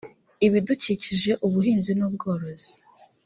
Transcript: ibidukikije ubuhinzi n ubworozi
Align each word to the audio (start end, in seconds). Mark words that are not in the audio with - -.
ibidukikije 0.45 1.31
ubuhinzi 1.45 1.91
n 1.99 2.01
ubworozi 2.07 2.75